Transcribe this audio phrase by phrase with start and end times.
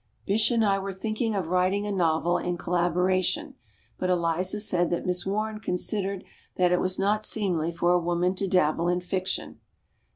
[0.25, 3.53] Bysshe and I were thinking of writing a novel in collaboration.
[3.99, 6.23] But Eliza said that Miss Warne considered
[6.55, 9.59] that it was not seemly for a woman to dabble in fiction.